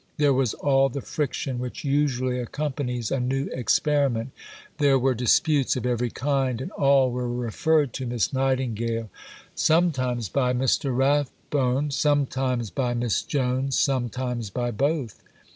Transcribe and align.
There 0.17 0.33
was 0.33 0.55
all 0.55 0.89
the 0.89 0.99
friction 0.99 1.59
which 1.59 1.83
usually 1.83 2.39
accompanies 2.39 3.11
a 3.11 3.19
new 3.19 3.49
experiment. 3.53 4.31
There 4.79 4.97
were 4.97 5.13
disputes 5.13 5.75
of 5.75 5.85
every 5.85 6.09
kind, 6.09 6.59
and 6.59 6.71
all 6.71 7.11
were 7.11 7.29
referred 7.31 7.93
to 7.93 8.07
Miss 8.07 8.33
Nightingale 8.33 9.11
sometimes 9.53 10.27
by 10.27 10.53
Mr. 10.53 10.85
Rathbone, 10.97 11.91
sometimes 11.91 12.71
by 12.71 12.95
Miss 12.95 13.21
Jones, 13.21 13.77
sometimes 13.77 14.49
by 14.49 14.71
both. 14.71 15.21